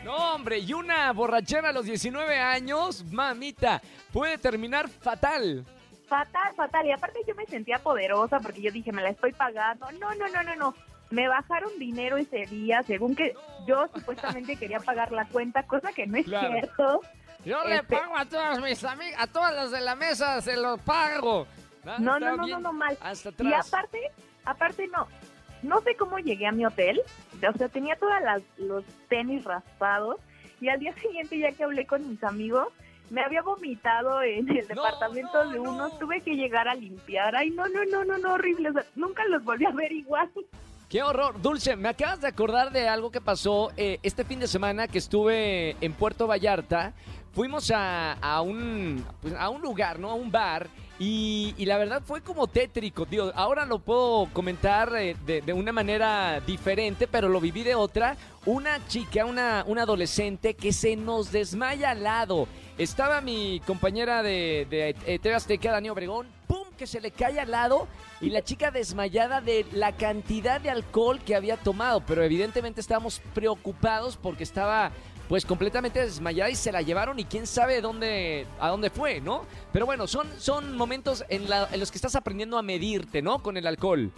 No, 0.04 0.36
hombre, 0.36 0.60
y 0.60 0.72
una 0.74 1.12
borrachera 1.12 1.70
a 1.70 1.74
los 1.74 1.86
19 1.86 2.38
años, 2.38 3.04
mamita, 3.12 3.82
puede 4.14 4.38
terminar 4.38 4.88
fatal. 4.88 5.66
Fatal, 6.08 6.54
fatal. 6.56 6.86
Y 6.86 6.92
aparte 6.92 7.20
yo 7.28 7.34
me 7.36 7.46
sentía 7.48 7.80
poderosa 7.80 8.40
porque 8.40 8.62
yo 8.62 8.72
dije, 8.72 8.92
me 8.92 9.02
la 9.02 9.10
estoy 9.10 9.34
pagando. 9.34 9.92
No, 9.94 10.14
no, 10.16 10.28
no, 10.30 10.44
no, 10.44 10.56
no. 10.56 10.76
Me 11.12 11.28
bajaron 11.28 11.72
dinero 11.78 12.18
ese 12.18 12.46
día, 12.48 12.82
según 12.84 13.16
que 13.16 13.34
yo 13.68 13.88
supuestamente 13.94 14.56
quería 14.58 14.80
pagar 14.80 15.12
la 15.12 15.26
cuenta, 15.26 15.64
cosa 15.64 15.92
que 15.94 16.08
no 16.08 16.18
es 16.18 16.26
Claro. 16.26 16.52
cierto. 16.52 17.02
Yo 17.46 17.64
le 17.66 17.76
Este- 17.78 17.96
pago 17.98 18.18
a 18.18 18.26
todas 18.26 18.60
mis 18.62 18.84
amigas, 18.84 19.16
a 19.22 19.28
todas 19.28 19.54
las 19.54 19.72
de 19.72 19.82
la 19.82 19.96
mesa, 19.96 20.42
se 20.42 20.58
los 20.58 20.80
pago. 20.82 21.46
Ah, 21.86 21.98
No, 22.00 22.20
no, 22.20 22.36
no, 22.36 22.48
no, 22.48 22.60
no, 22.60 22.74
mal. 22.74 22.98
Hasta 23.02 23.30
Y 23.30 23.34
atrás. 23.34 23.68
aparte, 23.68 24.00
aparte 24.44 24.88
no, 24.88 25.08
no 25.62 25.82
sé 25.82 25.96
cómo 25.96 26.18
llegué 26.18 26.48
a 26.48 26.52
mi 26.52 26.66
hotel, 26.66 27.00
o 27.48 27.58
sea, 27.58 27.70
tenía 27.70 27.96
todos 27.98 28.14
los 28.58 28.84
tenis 29.08 29.44
raspados 29.44 30.18
y 30.60 30.70
al 30.70 30.80
día 30.80 30.94
siguiente 30.96 31.38
ya 31.38 31.52
que 31.52 31.64
hablé 31.64 31.86
con 31.86 32.10
mis 32.10 32.24
amigos, 32.24 32.68
me 33.12 33.22
había 33.22 33.44
vomitado 33.44 34.24
en 34.24 34.50
el 34.50 34.68
No, 34.68 34.82
departamento 34.84 35.44
no, 35.44 35.52
de 35.52 35.60
unos, 35.60 35.94
no. 35.94 36.00
tuve 36.00 36.22
que 36.22 36.36
llegar 36.36 36.68
a 36.68 36.74
limpiar, 36.74 37.36
ay 37.36 37.52
no, 37.52 37.68
no, 37.68 37.86
no, 37.86 38.04
no, 38.04 38.18
no, 38.18 38.34
horrible, 38.34 38.72
o 38.72 38.74
sea, 38.74 38.86
nunca 38.96 39.24
los 39.26 39.44
volví 39.44 39.66
a 39.66 39.72
ver 39.72 39.92
igual. 39.92 40.32
Qué 40.90 41.02
horror. 41.02 41.42
Dulce, 41.42 41.76
me 41.76 41.90
acabas 41.90 42.22
de 42.22 42.28
acordar 42.28 42.72
de 42.72 42.88
algo 42.88 43.12
que 43.12 43.20
pasó 43.20 43.72
eh, 43.76 44.00
este 44.04 44.24
fin 44.24 44.40
de 44.40 44.48
semana 44.48 44.88
que 44.88 45.00
estuve 45.00 45.76
en 45.82 45.94
Puerto 45.94 46.28
Vallarta. 46.28 46.94
Fuimos 47.34 47.72
a, 47.72 48.14
a 48.14 48.42
un, 48.42 49.04
pues, 49.22 49.34
a 49.34 49.50
un 49.50 49.62
lugar, 49.62 50.00
¿no? 50.00 50.12
A 50.12 50.14
un 50.14 50.32
bar. 50.32 50.68
Y, 50.98 51.54
y 51.58 51.66
la 51.66 51.78
verdad 51.78 52.02
fue 52.06 52.22
como 52.22 52.48
tétrico, 52.48 53.06
tío. 53.06 53.34
Ahora 53.36 53.66
lo 53.66 53.80
puedo 53.80 54.30
comentar 54.32 54.96
eh, 54.96 55.18
de, 55.26 55.42
de 55.42 55.54
una 55.54 55.74
manera 55.74 56.40
diferente, 56.46 57.08
pero 57.08 57.28
lo 57.30 57.42
viví 57.42 57.64
de 57.64 57.76
otra. 57.76 58.16
Una 58.46 58.78
chica, 58.88 59.26
una, 59.26 59.66
una 59.68 59.82
adolescente 59.82 60.54
que 60.54 60.72
se 60.72 60.96
nos 60.96 61.32
desmaya 61.32 61.90
al 61.90 62.04
lado. 62.04 62.48
Estaba 62.78 63.22
mi 63.22 63.60
compañera 63.66 64.22
de, 64.22 64.68
de 64.70 64.96
eh, 65.06 65.20
TV 65.20 65.34
Azteca, 65.36 65.72
Dani 65.72 65.90
Obregón, 65.90 66.28
¡pum! 66.48 66.65
Que 66.76 66.88
se 66.88 67.02
le 67.02 67.12
cae 67.12 67.40
al 67.40 67.52
lado 67.52 67.88
y 68.22 68.30
la 68.30 68.42
chica 68.44 68.72
desmayada 68.72 69.42
de 69.42 69.66
la 69.72 69.92
cantidad 69.94 70.60
de 70.62 70.70
alcohol 70.70 71.20
que 71.20 71.36
había 71.36 71.58
tomado, 71.58 72.02
pero 72.06 72.24
evidentemente 72.24 72.82
estábamos 72.82 73.22
preocupados 73.34 74.18
porque 74.18 74.44
estaba 74.44 74.92
pues 75.28 75.44
completamente 75.46 76.00
desmayada 76.02 76.52
y 76.52 76.56
se 76.56 76.72
la 76.72 76.84
llevaron 76.84 77.18
y 77.18 77.26
quién 77.26 77.48
sabe 77.48 77.82
dónde 77.82 78.46
a 78.60 78.70
dónde 78.70 78.90
fue, 78.92 79.22
¿no? 79.22 79.46
Pero 79.74 79.86
bueno, 79.88 80.06
son 80.06 80.28
son 80.38 80.78
momentos 80.78 81.26
en, 81.30 81.50
la- 81.50 81.68
en 81.72 81.80
los 81.80 81.90
que 81.92 81.98
estás 81.98 82.16
aprendiendo 82.16 82.58
a 82.58 82.62
medirte, 82.62 83.22
¿no? 83.24 83.42
Con 83.42 83.58
el 83.58 83.66
alcohol. 83.66 84.12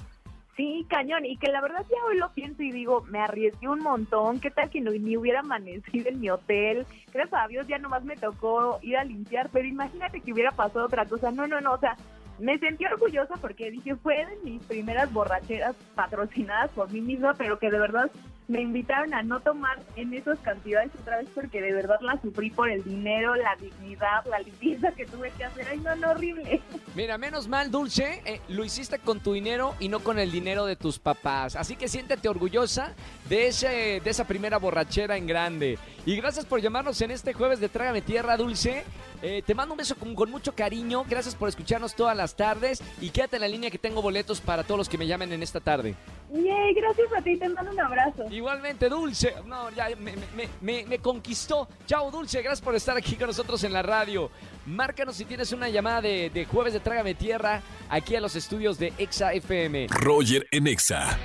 Sí, 0.57 0.87
cañón, 0.89 1.23
y 1.23 1.37
que 1.37 1.51
la 1.51 1.61
verdad 1.61 1.85
ya 1.87 1.97
hoy 2.09 2.17
lo 2.17 2.33
pienso 2.33 2.63
y 2.63 2.71
digo, 2.71 3.03
me 3.09 3.19
arriesgué 3.19 3.67
un 3.69 3.77
montón, 3.79 4.39
qué 4.39 4.49
tal 4.49 4.71
que 4.71 4.81
no, 4.81 4.89
ni 4.89 5.15
hubiera 5.15 5.41
amanecido 5.41 6.09
en 6.09 6.19
mi 6.19 6.31
hotel, 6.31 6.87
gracias 7.13 7.41
a 7.43 7.47
Dios 7.47 7.67
ya 7.67 7.77
nomás 7.77 8.03
me 8.03 8.15
tocó 8.15 8.79
ir 8.81 8.97
a 8.97 9.03
limpiar, 9.03 9.49
pero 9.53 9.67
imagínate 9.67 10.19
que 10.19 10.33
hubiera 10.33 10.49
pasado 10.51 10.85
otra 10.87 11.05
cosa, 11.05 11.29
no, 11.29 11.45
no, 11.47 11.61
no, 11.61 11.73
o 11.73 11.79
sea, 11.79 11.95
me 12.39 12.57
sentí 12.59 12.85
orgullosa 12.85 13.35
porque 13.37 13.71
dije, 13.71 13.95
fue 13.95 14.25
de 14.25 14.37
mis 14.43 14.61
primeras 14.63 15.11
borracheras 15.11 15.75
patrocinadas 15.95 16.69
por 16.71 16.91
mí 16.91 17.01
misma, 17.01 17.33
pero 17.33 17.59
que 17.59 17.71
de 17.71 17.79
verdad 17.79 18.11
me 18.47 18.61
invitaron 18.61 19.13
a 19.13 19.23
no 19.23 19.39
tomar 19.41 19.79
en 19.95 20.13
esas 20.13 20.39
cantidades 20.39 20.91
otra 20.99 21.17
vez 21.17 21.27
porque 21.35 21.61
de 21.61 21.73
verdad 21.73 21.97
la 22.01 22.19
sufrí 22.21 22.49
por 22.49 22.69
el 22.69 22.83
dinero, 22.83 23.35
la 23.35 23.55
dignidad, 23.57 24.25
la 24.25 24.39
limpieza 24.39 24.91
que 24.91 25.05
tuve 25.05 25.31
que 25.31 25.43
hacer, 25.43 25.67
ay 25.69 25.79
no, 25.79 25.95
no, 25.95 26.11
horrible. 26.11 26.61
Mira, 26.95 27.17
menos 27.17 27.47
mal, 27.47 27.69
Dulce, 27.69 28.21
eh, 28.25 28.41
lo 28.47 28.63
hiciste 28.63 28.99
con 28.99 29.19
tu 29.19 29.33
dinero 29.33 29.75
y 29.79 29.89
no 29.89 29.99
con 29.99 30.17
el 30.17 30.31
dinero 30.31 30.65
de 30.65 30.75
tus 30.75 30.97
papás. 30.97 31.55
Así 31.55 31.75
que 31.75 31.87
siéntete 31.87 32.29
orgullosa 32.29 32.93
de, 33.27 33.47
ese, 33.47 34.01
de 34.03 34.09
esa 34.09 34.25
primera 34.25 34.57
borrachera 34.57 35.17
en 35.17 35.27
grande. 35.27 35.77
Y 36.05 36.15
gracias 36.15 36.45
por 36.45 36.61
llamarnos 36.61 37.01
en 37.01 37.11
este 37.11 37.33
jueves 37.33 37.59
de 37.59 37.67
Trágame 37.67 38.01
Tierra, 38.01 38.37
Dulce. 38.37 38.85
Eh, 39.21 39.43
te 39.45 39.55
mando 39.55 39.73
un 39.73 39.77
beso 39.77 39.95
con, 39.95 40.15
con 40.15 40.31
mucho 40.31 40.55
cariño. 40.55 41.03
Gracias 41.09 41.35
por 41.35 41.49
escucharnos 41.49 41.95
todas 41.95 42.15
las 42.15 42.35
tardes. 42.35 42.81
Y 43.01 43.09
quédate 43.09 43.35
en 43.35 43.41
la 43.41 43.47
línea 43.47 43.69
que 43.69 43.77
tengo 43.77 44.01
boletos 44.01 44.39
para 44.39 44.63
todos 44.63 44.77
los 44.77 44.89
que 44.89 44.97
me 44.97 45.05
llamen 45.05 45.33
en 45.33 45.43
esta 45.43 45.59
tarde. 45.59 45.95
Yay, 46.31 46.73
gracias 46.73 47.07
a 47.17 47.21
ti, 47.21 47.37
te 47.37 47.49
mando 47.49 47.71
un 47.71 47.79
abrazo. 47.79 48.25
Igualmente, 48.37 48.87
Dulce. 48.87 49.33
No, 49.45 49.71
ya 49.71 49.87
me, 49.99 50.13
me- 50.35 50.47
me- 50.61 50.85
me 50.85 50.99
conquistó. 50.99 51.67
Chao, 51.87 52.11
Dulce. 52.11 52.39
Gracias 52.43 52.61
por 52.63 52.75
estar 52.75 52.95
aquí 52.95 53.15
con 53.15 53.25
nosotros 53.27 53.63
en 53.63 53.73
la 53.73 53.81
radio. 53.81 54.29
Márcanos 54.67 55.15
si 55.15 55.25
tienes 55.25 55.51
una 55.53 55.69
llamada 55.69 56.01
de, 56.01 56.29
de 56.29 56.45
jueves 56.45 56.73
de 56.73 56.79
Trágame 56.79 57.15
Tierra 57.15 57.63
aquí 57.89 58.15
a 58.15 58.21
los 58.21 58.35
estudios 58.35 58.77
de 58.77 58.93
Exa 58.99 59.33
FM. 59.33 59.87
Roger 59.89 60.45
en 60.51 60.67
Exa. 60.67 61.17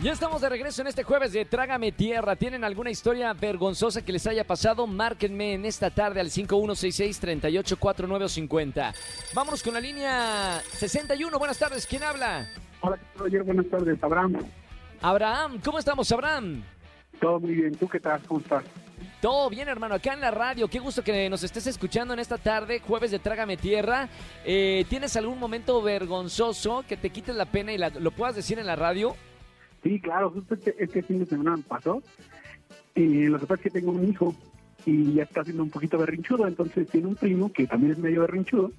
Ya 0.00 0.10
estamos 0.12 0.40
de 0.42 0.48
regreso 0.48 0.82
en 0.82 0.88
este 0.88 1.04
jueves 1.04 1.32
de 1.32 1.44
Trágame 1.44 1.92
Tierra. 1.92 2.34
¿Tienen 2.36 2.64
alguna 2.64 2.90
historia 2.90 3.32
vergonzosa 3.32 4.04
que 4.04 4.12
les 4.12 4.26
haya 4.26 4.42
pasado? 4.44 4.86
Márquenme 4.88 5.54
en 5.54 5.64
esta 5.64 5.90
tarde 5.90 6.18
al 6.20 6.30
5166-384950. 6.30 8.92
Vámonos 9.34 9.62
con 9.62 9.72
la 9.74 9.80
línea 9.80 10.60
61. 10.72 11.38
Buenas 11.38 11.58
tardes. 11.58 11.86
¿Quién 11.86 12.02
habla? 12.02 12.48
Hola, 12.80 12.98
Roger, 13.16 13.42
buenas 13.44 13.66
tardes, 13.70 14.02
Abraham. 14.02 14.36
Abraham. 15.02 15.60
¿Cómo 15.64 15.78
estamos, 15.78 16.10
Abraham? 16.12 16.62
Todo 17.20 17.40
muy 17.40 17.54
bien, 17.54 17.74
¿tú 17.74 17.88
qué 17.88 18.00
tal? 18.00 18.20
¿Cómo 18.26 18.40
estás? 18.40 18.64
Todo 19.20 19.48
bien, 19.48 19.68
hermano, 19.68 19.94
acá 19.94 20.12
en 20.12 20.20
la 20.20 20.30
radio. 20.30 20.68
Qué 20.68 20.78
gusto 20.78 21.02
que 21.02 21.28
nos 21.30 21.42
estés 21.42 21.66
escuchando 21.66 22.12
en 22.14 22.20
esta 22.20 22.36
tarde, 22.38 22.80
jueves 22.80 23.10
de 23.10 23.18
Trágame 23.18 23.56
Tierra. 23.56 24.08
Eh, 24.44 24.84
¿Tienes 24.88 25.16
algún 25.16 25.38
momento 25.38 25.80
vergonzoso 25.82 26.84
que 26.86 26.96
te 26.96 27.10
quites 27.10 27.34
la 27.34 27.46
pena 27.46 27.72
y 27.72 27.78
la- 27.78 27.88
lo 27.90 28.10
puedas 28.10 28.36
decir 28.36 28.58
en 28.58 28.66
la 28.66 28.76
radio? 28.76 29.16
Sí, 29.82 30.00
claro, 30.00 30.30
justo 30.30 30.54
este, 30.54 30.74
este 30.78 31.02
fin 31.02 31.18
de 31.20 31.26
semana 31.26 31.56
me 31.56 31.62
pasó. 31.62 32.02
Y 32.94 33.24
lo 33.26 33.38
que 33.38 33.46
pasa 33.46 33.60
es 33.60 33.72
que 33.72 33.80
tengo 33.80 33.92
un 33.92 34.08
hijo 34.08 34.34
y 34.84 35.14
ya 35.14 35.24
está 35.24 35.42
siendo 35.44 35.62
un 35.62 35.70
poquito 35.70 35.98
berrinchudo, 35.98 36.46
entonces 36.46 36.86
tiene 36.88 37.08
un 37.08 37.16
primo 37.16 37.52
que 37.52 37.66
también 37.66 37.92
es 37.92 37.98
medio 37.98 38.20
berrinchudo 38.22 38.70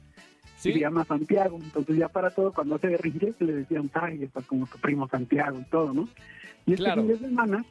y 0.64 0.74
se 0.74 0.80
llama 0.80 1.06
Santiago. 1.06 1.60
Entonces 1.62 1.98
ya 1.98 2.08
para 2.10 2.30
todo, 2.32 2.52
cuando 2.54 2.76
hace 2.76 2.88
berrinche, 2.88 3.34
le 3.40 3.54
decían, 3.54 3.90
ay, 3.94 4.24
estás 4.24 4.46
como 4.46 4.66
tu 4.68 4.78
primo 4.80 5.08
Santiago 5.08 5.60
y 5.60 5.64
todo, 5.70 5.94
¿no? 5.94 6.10
Y 6.66 6.74
este 6.74 6.84
Claro. 6.86 7.02
fin 7.04 7.12
de 7.12 7.18
semana 7.20 7.66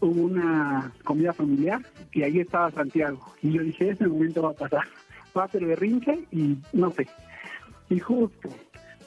hubo 0.00 0.22
una 0.22 0.92
comida 1.04 1.32
familiar 1.32 1.80
y 2.12 2.22
ahí 2.22 2.40
estaba 2.40 2.70
Santiago. 2.70 3.20
Y 3.42 3.52
yo 3.52 3.62
dije, 3.62 3.90
ese 3.90 4.06
momento 4.06 4.42
va 4.42 4.50
a 4.50 4.54
pasar. 4.54 4.84
Va 5.36 5.42
a 5.42 5.44
hacer 5.46 5.64
berrinche 5.64 6.24
y 6.32 6.56
no 6.72 6.90
sé. 6.90 7.06
Y 7.90 7.98
justo, 8.00 8.48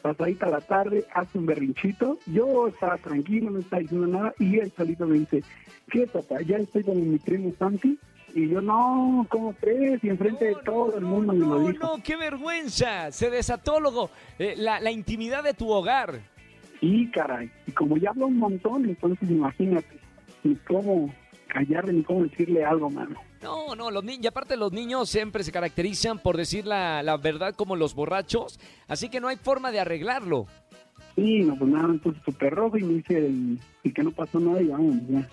pasadita 0.01 0.47
la 0.49 0.61
tarde, 0.61 1.05
hace 1.13 1.37
un 1.39 1.45
berrinchito. 1.47 2.17
Yo 2.27 2.67
estaba 2.67 2.97
tranquilo, 2.97 3.49
no 3.49 3.59
estaba 3.59 3.81
diciendo 3.81 4.07
nada. 4.07 4.33
Y 4.39 4.59
él 4.59 4.71
solito 4.77 5.07
me 5.07 5.19
dice, 5.19 5.43
¿qué 5.89 6.07
papá? 6.07 6.41
Ya 6.41 6.57
estoy 6.57 6.83
con 6.83 7.11
mi 7.11 7.17
primo 7.17 7.51
Santi. 7.57 7.97
Y 8.33 8.47
yo, 8.49 8.61
no, 8.61 9.25
¿cómo 9.29 9.53
crees? 9.53 10.03
Y 10.03 10.09
enfrente 10.09 10.45
de 10.45 10.55
todo 10.63 10.97
el 10.97 11.03
mundo 11.03 11.33
me 11.33 11.39
lo 11.39 11.45
No, 11.59 11.67
dijo. 11.67 11.85
no, 11.97 12.03
qué 12.03 12.15
vergüenza. 12.15 13.11
Se 13.11 13.29
desató 13.29 13.79
luego, 13.79 14.09
eh, 14.39 14.55
la, 14.57 14.79
la 14.79 14.91
intimidad 14.91 15.43
de 15.43 15.53
tu 15.53 15.69
hogar. 15.69 16.21
Y 16.79 17.11
caray, 17.11 17.51
y 17.67 17.71
como 17.73 17.97
ya 17.97 18.09
hablo 18.09 18.27
un 18.27 18.37
montón, 18.37 18.85
entonces 18.85 19.29
imagínate, 19.29 19.99
ni 20.43 20.55
cómo 20.55 21.13
callarle, 21.47 21.93
ni 21.93 22.03
cómo 22.03 22.23
decirle 22.23 22.63
algo, 22.65 22.89
mano. 22.89 23.19
No, 23.43 23.75
no, 23.75 23.91
los 23.91 24.03
niños, 24.03 24.23
y 24.23 24.27
aparte 24.27 24.55
los 24.57 24.71
niños 24.71 25.09
siempre 25.09 25.43
se 25.43 25.51
caracterizan 25.51 26.17
por 26.19 26.37
decir 26.37 26.65
la, 26.65 27.03
la 27.03 27.17
verdad 27.17 27.53
como 27.55 27.75
los 27.75 27.93
borrachos, 27.93 28.59
así 28.87 29.09
que 29.09 29.19
no 29.19 29.27
hay 29.27 29.35
forma 29.37 29.71
de 29.71 29.79
arreglarlo. 29.79 30.47
Sí, 31.15 31.39
no, 31.43 31.55
pues 31.57 31.69
nada, 31.69 31.93
puse 32.01 32.19
súper 32.23 32.53
rojo 32.55 32.77
y 32.77 32.83
me 32.83 32.93
dice 32.95 33.17
el, 33.17 33.59
el 33.83 33.93
que 33.93 34.01
no 34.03 34.11
pasó 34.11 34.39
nada 34.39 34.61
y 34.61 34.67
vamos, 34.67 34.95
ya. 35.09 35.27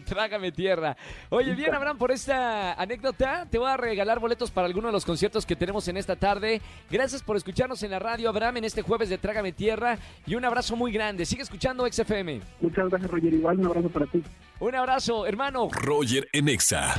Trágame 0.04 0.52
tierra. 0.52 0.96
Oye, 1.30 1.54
bien, 1.54 1.74
Abraham, 1.74 1.98
por 1.98 2.10
esta 2.10 2.74
anécdota, 2.74 3.46
te 3.50 3.58
voy 3.58 3.68
a 3.68 3.76
regalar 3.76 4.20
boletos 4.20 4.50
para 4.50 4.66
alguno 4.66 4.88
de 4.88 4.92
los 4.92 5.04
conciertos 5.04 5.46
que 5.46 5.56
tenemos 5.56 5.86
en 5.88 5.96
esta 5.96 6.16
tarde. 6.16 6.60
Gracias 6.90 7.22
por 7.22 7.36
escucharnos 7.36 7.82
en 7.82 7.90
la 7.90 7.98
radio, 7.98 8.28
Abraham, 8.28 8.58
en 8.58 8.64
este 8.64 8.82
jueves 8.82 9.08
de 9.08 9.18
Trágame 9.18 9.52
Tierra. 9.52 9.98
Y 10.26 10.34
un 10.34 10.44
abrazo 10.44 10.76
muy 10.76 10.92
grande. 10.92 11.26
Sigue 11.26 11.42
escuchando 11.42 11.86
XFM. 11.90 12.40
Muchas 12.60 12.88
gracias, 12.88 13.10
Roger. 13.10 13.34
Igual 13.34 13.58
un 13.60 13.66
abrazo 13.66 13.88
para 13.88 14.06
ti. 14.06 14.22
Un 14.60 14.74
abrazo, 14.74 15.26
hermano. 15.26 15.68
Roger 15.72 16.28
en 16.32 16.48
Exa. 16.48 16.94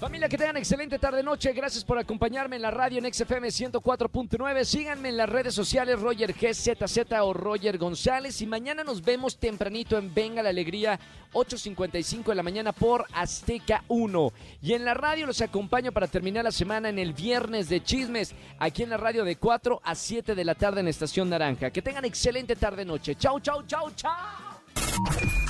Familia, 0.00 0.30
que 0.30 0.38
tengan 0.38 0.56
excelente 0.56 0.98
tarde-noche. 0.98 1.52
Gracias 1.52 1.84
por 1.84 1.98
acompañarme 1.98 2.56
en 2.56 2.62
la 2.62 2.70
radio 2.70 2.98
en 2.98 3.12
XFM 3.12 3.48
104.9. 3.48 4.64
Síganme 4.64 5.10
en 5.10 5.18
las 5.18 5.28
redes 5.28 5.54
sociales 5.54 6.00
Roger 6.00 6.32
GZZ 6.32 7.12
o 7.20 7.34
Roger 7.34 7.76
González. 7.76 8.40
Y 8.40 8.46
mañana 8.46 8.82
nos 8.82 9.02
vemos 9.02 9.36
tempranito 9.36 9.98
en 9.98 10.14
Venga 10.14 10.42
la 10.42 10.48
Alegría, 10.48 10.98
8.55 11.34 12.28
de 12.28 12.34
la 12.34 12.42
mañana 12.42 12.72
por 12.72 13.04
Azteca 13.12 13.84
1. 13.88 14.32
Y 14.62 14.72
en 14.72 14.86
la 14.86 14.94
radio 14.94 15.26
los 15.26 15.42
acompaño 15.42 15.92
para 15.92 16.06
terminar 16.06 16.44
la 16.44 16.52
semana 16.52 16.88
en 16.88 16.98
el 16.98 17.12
Viernes 17.12 17.68
de 17.68 17.82
Chismes, 17.82 18.34
aquí 18.58 18.84
en 18.84 18.88
la 18.88 18.96
radio 18.96 19.22
de 19.22 19.36
4 19.36 19.82
a 19.84 19.94
7 19.94 20.34
de 20.34 20.44
la 20.46 20.54
tarde 20.54 20.80
en 20.80 20.88
Estación 20.88 21.28
Naranja. 21.28 21.70
Que 21.70 21.82
tengan 21.82 22.06
excelente 22.06 22.56
tarde-noche. 22.56 23.16
Chau, 23.16 23.38
chau, 23.38 23.64
chau, 23.66 23.90
chau. 23.94 25.49